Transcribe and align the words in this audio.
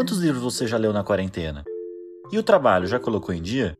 quantos 0.00 0.16
livros 0.16 0.42
você 0.42 0.66
já 0.66 0.78
leu 0.78 0.94
na 0.94 1.04
quarentena? 1.04 1.62
E 2.32 2.38
o 2.38 2.42
trabalho, 2.42 2.86
já 2.86 2.98
colocou 2.98 3.34
em 3.34 3.42
dia? 3.42 3.76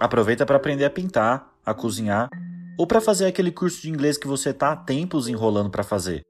Aproveita 0.00 0.46
para 0.46 0.56
aprender 0.56 0.86
a 0.86 0.90
pintar, 0.90 1.54
a 1.62 1.74
cozinhar 1.74 2.30
ou 2.78 2.86
para 2.86 2.98
fazer 2.98 3.26
aquele 3.26 3.52
curso 3.52 3.82
de 3.82 3.90
inglês 3.90 4.16
que 4.16 4.26
você 4.26 4.48
está 4.48 4.72
há 4.72 4.76
tempos 4.76 5.28
enrolando 5.28 5.68
para 5.68 5.82
fazer. 5.82 6.22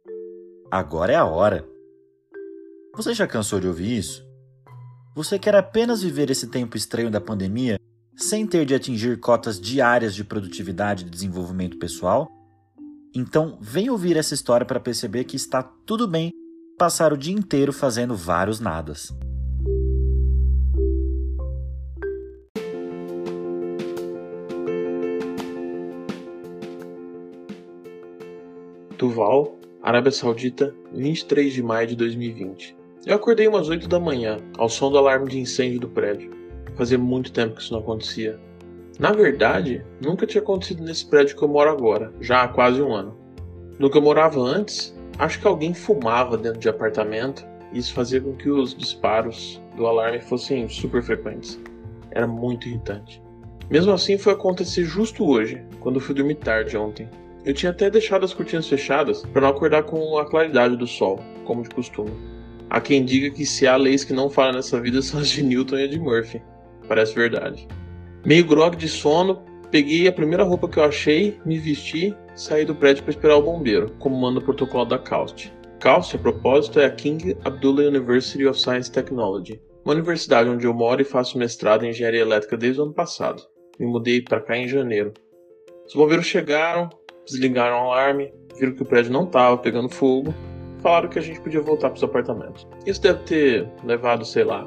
Agora 0.69 1.13
é 1.13 1.15
a 1.15 1.25
hora. 1.25 1.65
Você 2.97 3.15
já 3.15 3.25
cansou 3.25 3.61
de 3.61 3.69
ouvir 3.69 3.99
isso? 3.99 4.27
Você 5.15 5.39
quer 5.39 5.55
apenas 5.55 6.03
viver 6.03 6.29
esse 6.29 6.49
tempo 6.49 6.77
estranho 6.77 7.09
da 7.09 7.21
pandemia 7.21 7.79
sem 8.17 8.45
ter 8.45 8.67
de 8.67 8.75
atingir 8.75 9.21
cotas 9.21 9.61
diárias 9.61 10.13
de 10.13 10.25
produtividade 10.25 11.07
e 11.07 11.09
desenvolvimento 11.09 11.79
pessoal? 11.79 12.29
Então, 13.15 13.59
vem 13.61 13.89
ouvir 13.89 14.17
essa 14.17 14.35
história 14.35 14.67
para 14.67 14.81
perceber 14.81 15.23
que 15.23 15.37
está 15.37 15.63
tudo 15.63 16.09
bem 16.09 16.33
passar 16.77 17.13
o 17.13 17.17
dia 17.17 17.35
inteiro 17.35 17.73
fazendo 17.73 18.17
vários 18.17 18.59
nadas. 18.59 19.15
Tuval, 28.99 29.57
Arábia 29.83 30.11
Saudita, 30.11 30.75
23 30.93 31.53
de 31.53 31.63
maio 31.63 31.89
de 31.89 31.97
2020. 31.97 32.77
Eu 33.07 33.17
acordei 33.17 33.47
umas 33.47 33.69
8 33.69 33.87
da 33.87 34.01
manhã, 34.01 34.39
ao 34.57 34.69
som 34.69 34.91
do 34.91 34.99
alarme 34.99 35.29
de 35.29 35.39
incêndio 35.39 35.81
do 35.81 35.89
prédio. 35.89 36.31
Fazia 36.75 36.99
muito 36.99 37.31
tempo 37.31 37.55
que 37.55 37.63
isso 37.63 37.73
não 37.73 37.81
acontecia. 37.81 38.41
Na 38.99 39.13
verdade, 39.13 39.85
nunca 40.01 40.27
tinha 40.27 40.43
acontecido 40.43 40.83
nesse 40.83 41.07
prédio 41.07 41.37
que 41.37 41.43
eu 41.43 41.49
moro 41.49 41.71
agora, 41.71 42.13
já 42.21 42.43
há 42.43 42.49
quase 42.49 42.81
um 42.81 42.93
ano. 42.93 43.17
No 43.79 43.91
que 43.91 43.99
eu 43.99 44.03
morava 44.03 44.41
antes, 44.41 44.94
acho 45.19 45.41
que 45.41 45.47
alguém 45.47 45.75
fumava 45.75 46.37
dentro 46.37 46.61
de 46.61 46.69
apartamento 46.69 47.47
e 47.73 47.79
isso 47.79 47.93
fazia 47.93 48.21
com 48.21 48.35
que 48.35 48.49
os 48.51 48.75
disparos 48.75 49.61
do 49.77 49.87
alarme 49.87 50.21
fossem 50.21 50.69
super 50.69 51.03
frequentes. 51.03 51.61
Era 52.11 52.27
muito 52.27 52.69
irritante. 52.69 53.23
Mesmo 53.71 53.93
assim, 53.93 54.19
foi 54.19 54.33
acontecer 54.35 54.85
justo 54.85 55.27
hoje, 55.27 55.63
quando 55.81 56.01
fui 56.01 56.15
dormir 56.15 56.37
tarde 56.37 56.77
ontem. 56.77 57.09
Eu 57.45 57.53
tinha 57.53 57.71
até 57.71 57.91
deixado 57.91 58.25
as 58.25 58.33
cortinas 58.33 58.69
fechadas 58.69 59.23
para 59.23 59.43
não 59.43 59.49
acordar 59.49 59.83
com 59.83 60.19
a 60.19 60.25
claridade 60.25 60.77
do 60.77 60.87
sol, 60.87 61.19
como 61.45 61.63
de 61.63 61.71
costume. 61.71 62.13
Há 62.71 62.81
quem 62.81 63.05
diga 63.05 63.31
que 63.31 63.45
se 63.45 63.67
há 63.67 63.77
leis 63.77 64.05
que 64.05 64.13
não 64.13 64.31
falam 64.31 64.55
nessa 64.55 64.81
vida 64.81 65.01
são 65.03 65.21
as 65.21 65.29
de 65.29 65.43
Newton 65.43 65.77
e 65.77 65.85
a 65.85 65.87
de 65.87 65.99
Murphy. 65.99 66.43
Parece 66.89 67.15
verdade. 67.15 67.67
Meio 68.25 68.47
grog 68.47 68.77
de 68.77 68.89
sono, 68.89 69.43
peguei 69.71 70.09
a 70.09 70.13
primeira 70.13 70.45
roupa 70.45 70.69
que 70.69 70.79
eu 70.79 70.85
achei, 70.85 71.39
me 71.45 71.59
vesti, 71.59 72.15
saí 72.35 72.65
do 72.65 72.75
prédio 72.75 73.03
para 73.03 73.11
esperar 73.11 73.37
o 73.37 73.43
bombeiro, 73.43 73.91
como 73.99 74.17
manda 74.17 74.41
o 74.41 74.43
protocolo 74.43 74.85
da 74.85 74.99
CAUST. 74.99 75.53
CAUST, 75.81 76.17
a 76.17 76.19
propósito, 76.19 76.81
é 76.81 76.87
a 76.87 76.91
King 76.91 77.37
Abdullah 77.45 77.85
University 77.85 78.47
of 78.47 78.61
Science 78.61 78.91
Technology, 78.91 79.61
uma 79.85 79.95
universidade 79.95 80.49
onde 80.49 80.67
eu 80.67 80.73
moro 80.73 81.03
e 81.03 81.05
faço 81.05 81.39
mestrado 81.39 81.85
em 81.85 81.91
engenharia 81.91 82.21
elétrica 82.21 82.57
desde 82.57 82.81
o 82.81 82.85
ano 82.85 82.95
passado. 82.95 83.43
Me 83.79 83.87
mudei 83.87 84.23
para 84.23 84.41
cá 84.41 84.57
em 84.57 84.67
janeiro. 84.67 85.13
Os 85.87 85.95
bombeiros 85.95 86.27
chegaram, 86.27 86.89
desligaram 87.27 87.77
o 87.77 87.93
alarme, 87.93 88.33
viram 88.59 88.75
que 88.75 88.83
o 88.83 88.87
prédio 88.87 89.13
não 89.13 89.25
estava 89.25 89.59
pegando 89.59 89.89
fogo, 89.89 90.33
falaram 90.81 91.09
que 91.09 91.19
a 91.19 91.23
gente 91.23 91.41
podia 91.41 91.61
voltar 91.61 91.91
para 91.91 91.97
os 91.97 92.05
apartamentos. 92.05 92.67
Isso 92.87 93.03
deve 93.03 93.19
ter 93.25 93.69
levado, 93.85 94.25
sei 94.25 94.45
lá, 94.45 94.65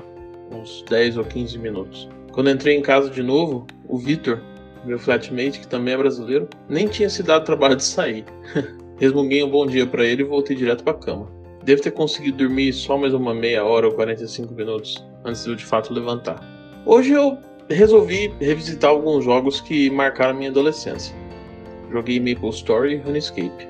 uns 0.52 0.84
10 0.90 1.18
ou 1.18 1.26
15 1.26 1.58
minutos. 1.58 2.08
Quando 2.31 2.52
entrei 2.52 2.76
em 2.76 2.81
casa 2.81 3.09
de 3.09 3.24
novo, 3.24 3.66
o 3.88 3.98
Vitor, 3.98 4.40
meu 4.86 5.00
flatmate, 5.00 5.59
que 5.59 5.67
também 5.67 5.94
é 5.94 5.97
brasileiro, 5.97 6.47
nem 6.70 6.88
tinha 6.88 7.09
se 7.09 7.23
dado 7.23 7.45
trabalho 7.45 7.75
de 7.75 7.83
sair. 7.83 8.25
Resmunguei 8.97 9.44
um 9.44 9.50
bom 9.50 9.66
dia 9.66 9.86
para 9.86 10.06
ele 10.06 10.23
e 10.23 10.25
voltei 10.25 10.56
direto 10.56 10.84
para 10.84 10.94
cama. 10.94 11.28
Devo 11.64 11.81
ter 11.81 11.92
conseguido 11.92 12.38
dormir 12.38 12.73
só 12.73 12.97
mais 12.97 13.14
uma 13.14 13.34
meia 13.34 13.64
hora 13.64 13.88
ou 13.88 13.94
45 13.94 14.53
minutos 14.53 15.06
antes 15.25 15.44
de 15.44 15.50
eu 15.50 15.56
de 15.56 15.66
fato 15.66 15.94
levantar. 15.94 16.40
Hoje 16.85 17.12
eu 17.12 17.38
resolvi 17.69 18.34
revisitar 18.40 18.90
alguns 18.90 19.25
jogos 19.25 19.59
que 19.59 19.90
marcaram 19.90 20.38
minha 20.38 20.50
adolescência 20.50 21.13
joguei 21.91 22.19
Maple 22.19 22.50
Story 22.50 22.94
e 22.94 22.97
RuneScape. 22.97 23.68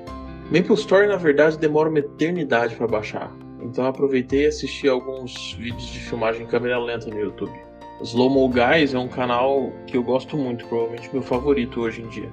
Maple 0.50 0.74
Story, 0.74 1.06
na 1.06 1.16
verdade, 1.16 1.58
demora 1.58 1.88
uma 1.88 1.98
eternidade 1.98 2.74
para 2.74 2.86
baixar, 2.86 3.32
então 3.60 3.84
aproveitei 3.84 4.44
e 4.44 4.46
assisti 4.46 4.88
alguns 4.88 5.54
vídeos 5.54 5.86
de 5.86 6.00
filmagem 6.00 6.42
em 6.42 6.46
câmera 6.46 6.78
lenta 6.78 7.08
no 7.08 7.18
YouTube. 7.18 7.67
Slow 8.00 8.30
Mo 8.30 8.48
Guys 8.48 8.94
é 8.94 8.98
um 8.98 9.08
canal 9.08 9.72
que 9.88 9.96
eu 9.96 10.04
gosto 10.04 10.36
muito, 10.36 10.64
provavelmente 10.68 11.10
meu 11.12 11.20
favorito 11.20 11.80
hoje 11.80 12.00
em 12.00 12.06
dia. 12.06 12.32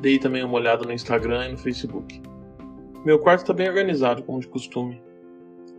Dei 0.00 0.16
também 0.16 0.44
uma 0.44 0.54
olhada 0.54 0.84
no 0.84 0.92
Instagram 0.92 1.48
e 1.48 1.52
no 1.52 1.58
Facebook. 1.58 2.22
Meu 3.04 3.18
quarto 3.18 3.40
está 3.40 3.52
bem 3.52 3.68
organizado, 3.68 4.22
como 4.22 4.38
de 4.38 4.46
costume, 4.46 5.02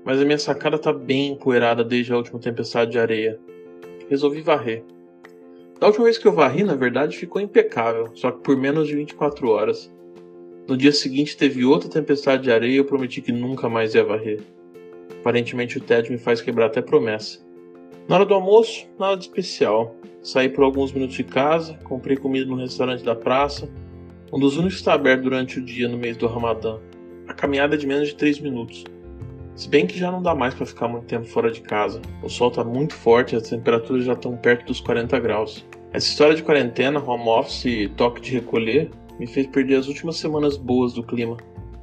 mas 0.04 0.20
a 0.20 0.26
minha 0.26 0.38
sacada 0.38 0.76
está 0.76 0.92
bem 0.92 1.32
empoeirada 1.32 1.86
desde 1.86 2.12
a 2.12 2.18
última 2.18 2.38
tempestade 2.38 2.92
de 2.92 3.00
areia. 3.00 3.40
Resolvi 4.10 4.42
varrer. 4.42 4.84
Da 5.80 5.88
última 5.88 6.04
vez 6.04 6.18
que 6.18 6.28
eu 6.28 6.34
varri, 6.34 6.66
na 6.66 6.76
verdade, 6.76 7.18
ficou 7.18 7.42
impecável, 7.42 8.10
só 8.16 8.30
que 8.30 8.42
por 8.42 8.58
menos 8.58 8.90
de 8.90 8.96
24 8.96 9.48
horas. 9.48 9.90
No 10.68 10.76
dia 10.76 10.92
seguinte 10.92 11.38
teve 11.38 11.64
outra 11.64 11.90
tempestade 11.90 12.44
de 12.44 12.52
areia 12.52 12.74
e 12.74 12.78
eu 12.78 12.86
prometi 12.86 13.22
que 13.22 13.32
nunca 13.32 13.70
mais 13.70 13.96
ia 13.96 14.04
varrer. 14.04 14.42
Aparentemente 15.22 15.78
o 15.78 15.82
Ted 15.82 16.12
me 16.12 16.18
faz 16.18 16.42
quebrar 16.42 16.66
até 16.66 16.82
promessa. 16.82 17.40
Na 18.08 18.16
hora 18.16 18.26
do 18.26 18.34
almoço, 18.34 18.86
nada 19.00 19.16
de 19.18 19.24
especial. 19.24 19.96
Saí 20.22 20.50
por 20.50 20.64
alguns 20.64 20.92
minutos 20.92 21.16
de 21.16 21.24
casa, 21.24 21.78
comprei 21.84 22.18
comida 22.18 22.46
no 22.46 22.56
restaurante 22.56 23.04
da 23.04 23.16
praça, 23.16 23.70
um 24.32 24.40
dos 24.40 24.58
únicos 24.58 24.76
que 24.76 24.82
está 24.82 24.94
aberto 24.94 25.24
durante 25.24 25.60
o 25.60 25.62
dia 25.64 25.88
no 25.88 25.98
mês 25.98 26.18
do 26.18 26.28
Ramadã. 26.28 26.80
A 27.28 27.34
caminhada 27.34 27.76
é 27.76 27.78
de 27.78 27.86
menos 27.86 28.10
de 28.10 28.16
3 28.16 28.40
minutos. 28.40 28.84
Se 29.56 29.70
bem 29.70 29.86
que 29.86 29.98
já 29.98 30.12
não 30.12 30.22
dá 30.22 30.34
mais 30.34 30.54
para 30.54 30.66
ficar 30.66 30.88
muito 30.88 31.06
tempo 31.06 31.26
fora 31.28 31.52
de 31.52 31.62
casa. 31.62 32.02
O 32.24 32.30
sol 32.30 32.50
está 32.50 32.64
muito 32.64 32.96
forte 32.96 33.34
e 33.34 33.38
as 33.38 33.50
temperaturas 33.50 34.06
já 34.06 34.14
estão 34.14 34.36
perto 34.36 34.66
dos 34.66 34.82
40 34.82 35.20
graus. 35.20 35.66
Essa 35.92 36.08
história 36.08 36.36
de 36.36 36.42
quarentena, 36.42 37.00
home 37.00 37.30
office 37.30 37.66
e 37.66 37.88
toque 37.90 38.20
de 38.20 38.32
recolher 38.32 38.90
me 39.20 39.28
fez 39.28 39.46
perder 39.48 39.76
as 39.76 39.88
últimas 39.88 40.18
semanas 40.18 40.58
boas 40.58 40.94
do 40.94 41.04
clima. 41.04 41.38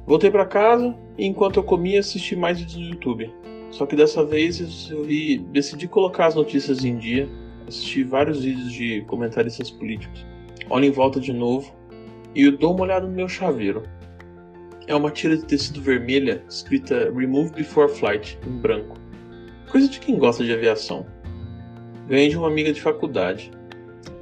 Voltei 0.05 0.29
para 0.29 0.45
casa 0.45 0.93
e 1.17 1.25
enquanto 1.25 1.57
eu 1.57 1.63
comia 1.63 2.01
assisti 2.01 2.35
mais 2.35 2.59
vídeos 2.59 2.77
no 2.77 2.89
YouTube. 2.89 3.33
Só 3.71 3.85
que 3.85 3.95
dessa 3.95 4.23
vez 4.23 4.89
eu 4.89 5.05
decidi 5.51 5.87
colocar 5.87 6.27
as 6.27 6.35
notícias 6.35 6.83
em 6.83 6.97
dia, 6.97 7.27
assisti 7.67 8.03
vários 8.03 8.43
vídeos 8.43 8.71
de 8.71 9.01
comentaristas 9.07 9.71
políticos. 9.71 10.25
Olho 10.69 10.85
em 10.85 10.91
volta 10.91 11.19
de 11.19 11.33
novo 11.33 11.73
e 12.35 12.49
dou 12.51 12.75
uma 12.75 12.83
olhada 12.83 13.07
no 13.07 13.13
meu 13.13 13.27
chaveiro. 13.27 13.83
É 14.87 14.95
uma 14.95 15.09
tira 15.09 15.37
de 15.37 15.45
tecido 15.45 15.81
vermelha 15.81 16.43
escrita 16.49 17.11
Remove 17.15 17.51
Before 17.53 17.89
Flight 17.89 18.37
em 18.45 18.57
branco. 18.57 18.97
Coisa 19.71 19.87
de 19.87 19.99
quem 19.99 20.17
gosta 20.17 20.43
de 20.43 20.53
aviação. 20.53 21.05
Ganhei 22.07 22.27
de 22.27 22.37
uma 22.37 22.47
amiga 22.47 22.73
de 22.73 22.81
faculdade. 22.81 23.51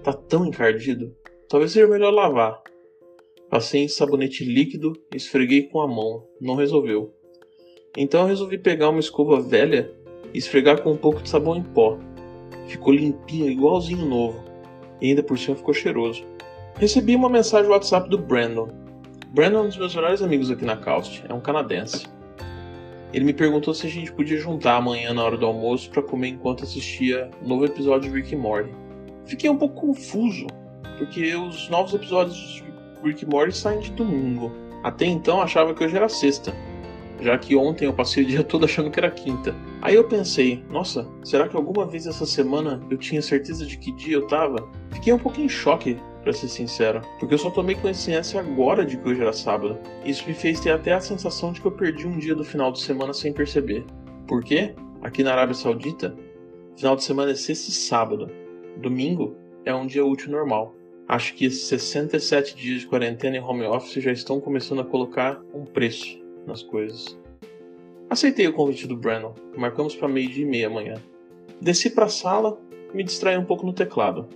Tá 0.04 0.14
tão 0.14 0.46
encardido. 0.46 1.12
Talvez 1.48 1.72
seja 1.72 1.88
melhor 1.88 2.12
lavar. 2.12 2.62
Passei 3.50 3.84
em 3.84 3.88
sabonete 3.88 4.46
líquido 4.46 4.94
e 5.12 5.18
esfreguei 5.18 5.64
com 5.64 5.81
a 5.81 5.88
mão. 5.88 6.28
Não 6.40 6.56
resolveu. 6.56 7.16
Então 7.98 8.22
eu 8.22 8.28
resolvi 8.28 8.58
pegar 8.58 8.90
uma 8.90 9.00
escova 9.00 9.42
velha 9.42 9.92
e 10.34 10.38
esfregar 10.38 10.82
com 10.82 10.92
um 10.92 10.98
pouco 10.98 11.22
de 11.22 11.30
sabão 11.30 11.56
em 11.56 11.64
pó. 11.64 11.98
Ficou 12.68 12.94
limpinho, 12.94 13.50
igualzinho 13.50 14.06
novo. 14.06 14.44
E 15.02 15.10
ainda 15.10 15.24
por 15.24 15.38
cima 15.38 15.56
ficou 15.56 15.74
cheiroso. 15.74 16.24
Recebi 16.76 17.16
uma 17.16 17.30
mensagem 17.30 17.68
no 17.68 17.74
WhatsApp 17.74 18.10
do 18.10 18.18
Brandon. 18.18 18.68
Brandon 19.34 19.60
é 19.60 19.62
um 19.62 19.68
dos 19.68 19.78
meus 19.78 19.96
melhores 19.96 20.22
amigos 20.22 20.50
aqui 20.50 20.66
na 20.66 20.78
Caust, 20.78 21.24
é 21.28 21.34
um 21.34 21.42
canadense. 21.42 22.06
Ele 23.12 23.26
me 23.26 23.34
perguntou 23.34 23.74
se 23.74 23.88
a 23.88 23.90
gente 23.90 24.12
podia 24.12 24.38
juntar 24.38 24.76
amanhã 24.76 25.14
na 25.14 25.24
hora 25.24 25.38
do 25.38 25.46
almoço 25.46 25.90
para 25.90 26.02
comer 26.02 26.30
enquanto 26.30 26.64
assistia 26.64 27.30
um 27.44 27.48
novo 27.48 27.66
episódio 27.66 28.10
de 28.10 28.16
Rick 28.16 28.34
e 28.34 28.38
Morty. 28.38 28.72
Fiquei 29.26 29.50
um 29.50 29.58
pouco 29.58 29.82
confuso, 29.82 30.46
porque 30.98 31.36
os 31.36 31.70
novos 31.70 31.94
episódios 31.94 32.38
de 32.38 32.64
Rick 33.04 33.24
e 33.24 33.28
Morty 33.28 33.56
saem 33.56 33.80
de 33.80 33.92
domingo. 33.92 34.52
Até 34.84 35.06
então 35.06 35.42
achava 35.42 35.74
que 35.74 35.84
hoje 35.84 35.96
era 35.96 36.08
sexta, 36.08 36.54
já 37.21 37.38
que 37.38 37.56
ontem 37.56 37.86
eu 37.86 37.94
passei 37.94 38.24
o 38.24 38.27
dia 38.27 38.44
todo 38.44 38.66
achando 38.66 38.89
que 38.89 39.00
era 39.00 39.12
quinta. 39.12 39.56
Aí 39.81 39.95
eu 39.95 40.04
pensei, 40.04 40.63
nossa, 40.69 41.07
será 41.24 41.48
que 41.48 41.56
alguma 41.56 41.86
vez 41.86 42.07
essa 42.07 42.25
semana 42.25 42.81
eu 42.89 42.98
tinha 42.98 43.21
certeza 43.21 43.66
de 43.66 43.77
que 43.77 43.92
dia 43.92 44.16
eu 44.16 44.27
tava? 44.27 44.69
Fiquei 44.92 45.13
um 45.13 45.19
pouco 45.19 45.39
em 45.39 45.50
choque, 45.50 45.98
para 46.24 46.33
ser 46.33 46.48
sincero, 46.48 47.01
porque 47.19 47.33
eu 47.33 47.38
só 47.38 47.50
tomei 47.50 47.75
consciência 47.75 48.39
agora 48.39 48.86
de 48.86 48.98
que 48.98 49.10
hoje 49.10 49.21
era 49.21 49.33
sábado. 49.33 49.77
Isso 50.06 50.27
me 50.27 50.33
fez 50.33 50.60
ter 50.60 50.71
até 50.71 50.94
a 50.94 51.00
sensação 51.00 51.51
de 51.51 51.62
que 51.62 51.68
eu 51.68 51.71
perdi 51.71 52.06
um 52.06 52.18
dia 52.18 52.36
do 52.36 52.44
final 52.44 52.71
de 52.71 52.81
semana 52.81 53.13
sem 53.13 53.33
perceber. 53.33 53.86
Por 54.27 54.44
quê? 54.44 54.75
Aqui 55.01 55.24
na 55.24 55.31
Arábia 55.31 55.56
Saudita, 55.56 56.15
final 56.75 56.95
de 56.95 57.04
semana 57.04 57.31
é 57.31 57.36
sexta 57.36 57.69
e 57.69 57.74
sábado. 57.74 58.30
Domingo 58.77 59.36
é 59.65 59.74
um 59.74 59.88
dia 59.88 60.06
útil 60.06 60.31
normal. 60.31 60.75
Acho 61.07 61.33
que 61.33 61.45
esses 61.45 61.63
67 61.63 62.56
dias 62.56 62.81
de 62.81 62.88
quarentena 62.88 63.38
em 63.38 63.42
home 63.42 63.63
office 63.63 64.04
já 64.04 64.12
estão 64.12 64.39
começando 64.39 64.81
a 64.81 64.86
colocar 64.86 65.42
um 65.54 65.65
preço 65.65 66.19
nas 66.50 66.63
coisas. 66.63 67.18
Aceitei 68.10 68.48
o 68.48 68.54
convite 68.54 68.88
do 68.88 68.98
Brandon, 68.98 69.34
marcamos 69.56 69.96
para 69.96 70.07
meio-dia 70.07 70.44
e 70.44 70.50
meia 70.50 70.68
amanhã. 70.68 70.96
Desci 71.62 71.90
para 71.90 72.06
a 72.06 72.10
sala 72.10 72.60
e 72.92 72.98
me 72.98 73.04
distraí 73.04 73.38
um 73.38 73.46
pouco 73.46 73.66
no 73.66 73.72
teclado. 73.72 74.28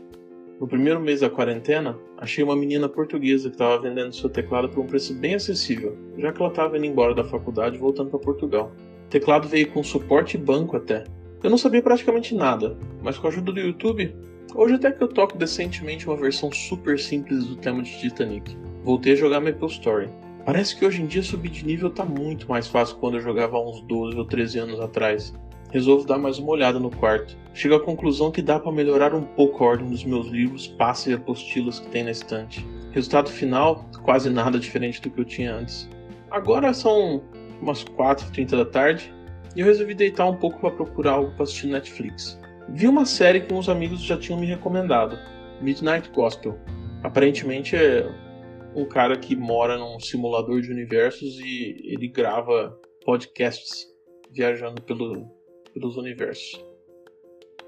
No 0.60 0.68
primeiro 0.68 1.01
mês 1.01 1.21
da 1.21 1.30
quarentena, 1.30 1.98
achei 2.18 2.44
uma 2.44 2.56
menina 2.56 2.88
portuguesa 2.88 3.50
que 3.50 3.56
estava 3.56 3.81
vendendo 3.81 4.15
seu 4.15 4.30
teclado 4.30 4.69
por 4.69 4.81
um 4.81 4.88
preço 4.88 5.13
bem 5.13 5.36
acessível, 5.36 5.98
já 6.18 6.31
que 6.31 6.39
ela 6.42 6.51
estava 6.51 6.77
indo 6.77 6.86
embora 6.86 7.15
da 7.15 7.24
faculdade 7.24 7.77
voltando 7.77 8.12
para 8.12 8.19
Portugal. 8.19 8.71
O 9.07 9.10
teclado 9.10 9.48
veio 9.48 9.69
com 9.71 9.83
suporte 9.83 10.38
e 10.38 10.39
banco 10.39 10.77
até, 10.77 11.04
Eu 11.44 11.50
não 11.50 11.57
sabia 11.57 11.81
praticamente 11.81 12.33
nada, 12.33 12.77
mas 13.01 13.18
com 13.18 13.27
a 13.27 13.30
ajuda 13.30 13.51
do 13.51 13.60
YouTube, 13.60 14.15
hoje 14.56 14.75
até 14.75 14.92
que 14.92 15.04
eu 15.04 15.10
toco 15.10 15.38
decentemente 15.38 16.07
uma 16.07 16.15
versão 16.15 16.50
super 16.50 16.98
simples 16.98 17.45
do 17.45 17.57
tema 17.57 17.83
de 17.83 18.00
Titanic. 18.00 18.56
Voltei 18.83 19.12
a 19.12 19.18
jogar 19.18 19.42
Maple 19.42 19.68
Story. 19.68 20.07
Parece 20.45 20.75
que 20.75 20.86
hoje 20.86 21.01
em 21.01 21.06
dia 21.06 21.24
subir 21.24 21.50
de 21.50 21.66
nível 21.66 21.90
tá 21.90 22.04
muito 22.04 22.50
mais 22.50 22.68
fácil 22.68 22.98
quando 22.98 23.16
eu 23.16 23.22
jogava 23.22 23.56
há 23.56 23.62
uns 23.62 23.80
12 23.81 24.18
ou 24.18 24.25
13 24.25 24.60
anos 24.60 24.80
atrás. 24.80 25.34
Resolvo 25.72 26.06
dar 26.06 26.18
mais 26.18 26.38
uma 26.38 26.51
olhada 26.51 26.80
no 26.80 26.92
quarto. 26.92 27.38
Chego 27.54 27.75
à 27.75 27.80
conclusão 27.80 28.30
que 28.30 28.42
dá 28.42 28.60
para 28.60 28.72
melhorar 28.72 29.16
um 29.16 29.22
pouco 29.22 29.63
a 29.63 29.68
ordem 29.68 29.88
dos 29.88 30.04
meus 30.04 30.28
livros, 30.28 30.68
passos 30.68 31.07
e 31.07 31.13
apostilas 31.13 31.80
que 31.80 31.88
tem 31.88 32.04
na 32.04 32.12
estante. 32.12 32.66
Resultado 32.92 33.30
final, 33.30 33.90
quase 34.04 34.30
nada 34.30 34.60
diferente 34.60 35.01
do 35.01 35.10
que 35.10 35.22
eu 35.22 35.25
tinha 35.25 35.56
antes. 35.56 35.90
Agora 36.30 36.74
são 36.74 37.24
umas 37.62 37.86
4h30 37.86 38.50
da 38.50 38.66
tarde 38.66 39.13
e 39.56 39.62
eu 39.62 39.66
resolvi 39.66 39.94
deitar 39.94 40.30
um 40.30 40.36
pouco 40.36 40.60
para 40.60 40.72
procurar 40.72 41.13
algo 41.13 41.31
para 41.31 41.44
assistir 41.44 41.68
Netflix. 41.68 42.38
Vi 42.69 42.88
uma 42.88 43.06
série 43.06 43.42
que 43.42 43.54
uns 43.54 43.69
amigos 43.69 44.01
já 44.01 44.18
tinham 44.18 44.39
me 44.39 44.46
recomendado, 44.46 45.18
Midnight 45.62 46.10
Gospel. 46.10 46.60
Aparentemente 47.01 47.75
é 47.75 48.10
um 48.75 48.86
cara 48.86 49.18
que 49.18 49.36
mora 49.36 49.78
num 49.78 50.00
simulador 50.00 50.62
de 50.62 50.72
universos 50.72 51.40
e 51.40 51.81
ele 51.86 52.08
grava 52.08 52.78
podcasts 53.06 53.88
viajando 54.31 54.81
pelo, 54.81 55.28
pelos 55.74 55.98
universos. 55.98 56.64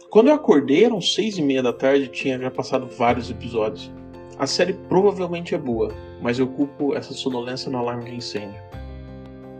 Quando 0.09 0.29
eu 0.29 0.33
acordei 0.33 0.85
eram 0.85 1.01
seis 1.01 1.37
e 1.37 1.41
meia 1.41 1.61
da 1.61 1.73
tarde 1.73 2.05
e 2.05 2.09
tinha 2.09 2.39
já 2.39 2.49
passado 2.49 2.87
vários 2.87 3.29
episódios. 3.29 3.91
A 4.37 4.47
série 4.47 4.73
provavelmente 4.89 5.55
é 5.55 5.57
boa, 5.57 5.93
mas 6.21 6.39
eu 6.39 6.47
culpo 6.47 6.95
essa 6.95 7.13
sonolência 7.13 7.69
no 7.71 7.77
alarme 7.77 8.05
de 8.05 8.15
incêndio. 8.15 8.61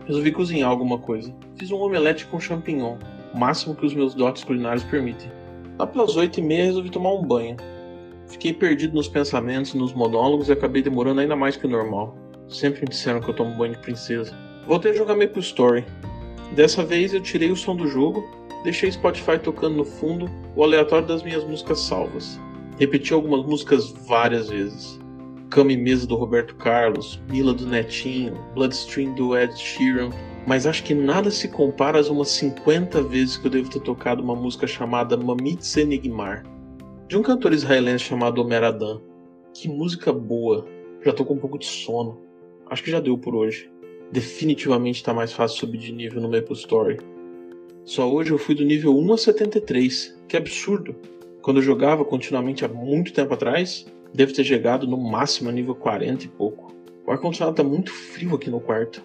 Resolvi 0.06 0.32
cozinhar 0.32 0.70
alguma 0.70 0.98
coisa. 0.98 1.34
Fiz 1.56 1.70
um 1.70 1.80
omelete 1.80 2.26
com 2.26 2.38
champignon, 2.38 2.96
o 3.34 3.38
máximo 3.38 3.74
que 3.74 3.86
os 3.86 3.94
meus 3.94 4.14
dotes 4.14 4.44
culinários 4.44 4.84
permitem. 4.84 5.30
Lá 5.78 5.86
pelas 5.86 6.16
oito 6.16 6.40
e 6.40 6.42
meia 6.42 6.64
resolvi 6.64 6.90
tomar 6.90 7.12
um 7.12 7.22
banho. 7.22 7.56
Fiquei 8.28 8.52
perdido 8.52 8.94
nos 8.94 9.08
pensamentos, 9.08 9.74
nos 9.74 9.92
monólogos 9.92 10.48
e 10.48 10.52
acabei 10.52 10.82
demorando 10.82 11.20
ainda 11.20 11.36
mais 11.36 11.56
que 11.56 11.66
o 11.66 11.70
normal. 11.70 12.16
Sempre 12.48 12.80
me 12.82 12.88
disseram 12.88 13.20
que 13.20 13.30
eu 13.30 13.34
tomo 13.34 13.56
banho 13.56 13.74
de 13.74 13.80
princesa. 13.80 14.36
Voltei 14.66 14.92
a 14.92 14.94
jogar 14.94 15.16
Maple 15.16 15.40
Story. 15.40 15.84
Dessa 16.54 16.84
vez 16.84 17.12
eu 17.14 17.20
tirei 17.20 17.50
o 17.50 17.56
som 17.56 17.76
do 17.76 17.86
jogo, 17.88 18.24
deixei 18.64 18.90
Spotify 18.90 19.38
tocando 19.38 19.76
no 19.76 19.84
fundo 19.84 20.30
o 20.54 20.62
aleatório 20.62 21.06
das 21.06 21.22
minhas 21.22 21.44
músicas 21.44 21.80
salvas. 21.80 22.40
Repeti 22.78 23.12
algumas 23.12 23.44
músicas 23.46 23.92
várias 24.06 24.50
vezes. 24.50 25.00
Cama 25.50 25.72
e 25.72 25.76
Mesa 25.76 26.06
do 26.06 26.16
Roberto 26.16 26.54
Carlos, 26.56 27.20
Mila 27.30 27.54
do 27.54 27.66
Netinho, 27.66 28.34
Bloodstream 28.54 29.14
do 29.14 29.36
Ed 29.36 29.56
Sheeran, 29.56 30.10
mas 30.46 30.66
acho 30.66 30.82
que 30.82 30.94
nada 30.94 31.30
se 31.30 31.48
compara 31.48 31.98
às 31.98 32.08
umas 32.08 32.28
50 32.30 33.02
vezes 33.02 33.36
que 33.36 33.46
eu 33.46 33.50
devo 33.50 33.70
ter 33.70 33.80
tocado 33.80 34.22
uma 34.22 34.34
música 34.34 34.66
chamada 34.66 35.16
Mamitz 35.16 35.76
Enigmar, 35.76 36.44
de 37.08 37.16
um 37.16 37.22
cantor 37.22 37.52
israelense 37.52 38.02
chamado 38.02 38.40
Omer 38.40 38.64
Adam. 38.64 39.00
Que 39.54 39.68
música 39.68 40.12
boa! 40.12 40.66
Já 41.04 41.12
tô 41.12 41.24
com 41.24 41.34
um 41.34 41.38
pouco 41.38 41.56
de 41.56 41.64
sono. 41.64 42.20
Acho 42.68 42.82
que 42.82 42.90
já 42.90 42.98
deu 42.98 43.16
por 43.16 43.32
hoje. 43.32 43.70
Definitivamente 44.10 45.04
tá 45.04 45.14
mais 45.14 45.32
fácil 45.32 45.56
subir 45.56 45.78
de 45.78 45.92
nível 45.92 46.20
no 46.20 46.28
Maple 46.28 46.56
Story. 46.56 46.98
Só 47.84 48.12
hoje 48.12 48.32
eu 48.32 48.38
fui 48.38 48.56
do 48.56 48.64
nível 48.64 48.96
1 48.98 49.12
a 49.12 49.18
73. 49.18 50.18
Que 50.26 50.36
absurdo! 50.36 50.96
Quando 51.42 51.58
eu 51.58 51.62
jogava 51.62 52.04
continuamente 52.04 52.64
há 52.64 52.68
muito 52.68 53.12
tempo 53.12 53.34
atrás, 53.34 53.86
devo 54.12 54.32
ter 54.34 54.42
chegado 54.42 54.84
no 54.84 54.96
máximo 54.96 55.48
a 55.48 55.52
nível 55.52 55.76
40 55.76 56.24
e 56.24 56.28
pouco. 56.28 56.74
O 57.06 57.12
ar-condicionado 57.12 57.52
está 57.52 57.62
muito 57.62 57.92
frio 57.92 58.34
aqui 58.34 58.50
no 58.50 58.60
quarto. 58.60 59.00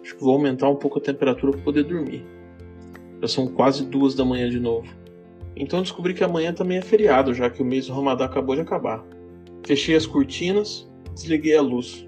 Acho 0.00 0.14
que 0.14 0.22
vou 0.22 0.34
aumentar 0.34 0.68
um 0.68 0.76
pouco 0.76 1.00
a 1.00 1.02
temperatura 1.02 1.50
para 1.54 1.62
poder 1.62 1.82
dormir. 1.82 2.24
Já 3.20 3.26
são 3.26 3.48
quase 3.48 3.84
duas 3.84 4.14
da 4.14 4.24
manhã 4.24 4.48
de 4.48 4.60
novo. 4.60 4.99
Então 5.56 5.82
descobri 5.82 6.14
que 6.14 6.24
amanhã 6.24 6.52
também 6.52 6.78
é 6.78 6.82
feriado, 6.82 7.34
já 7.34 7.50
que 7.50 7.62
o 7.62 7.64
mês 7.64 7.86
do 7.86 7.92
Ramadã 7.92 8.24
acabou 8.24 8.54
de 8.54 8.62
acabar. 8.62 9.04
Fechei 9.66 9.94
as 9.94 10.06
cortinas, 10.06 10.88
desliguei 11.14 11.56
a 11.56 11.62
luz. 11.62 12.06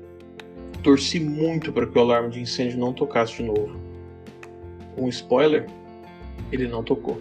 Torci 0.82 1.20
muito 1.20 1.72
para 1.72 1.86
que 1.86 1.96
o 1.96 2.00
alarme 2.00 2.30
de 2.30 2.40
incêndio 2.40 2.78
não 2.78 2.92
tocasse 2.92 3.36
de 3.36 3.44
novo. 3.44 3.76
Um 4.96 5.08
spoiler: 5.08 5.68
ele 6.50 6.66
não 6.66 6.82
tocou. 6.82 7.20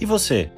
E 0.00 0.04
você? 0.04 0.50